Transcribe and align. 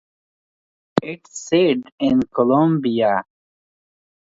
Its 1.03 1.29
seat 1.45 1.77
is 1.77 1.83
in 2.11 2.21
Katzenelnbogen. 2.21 3.21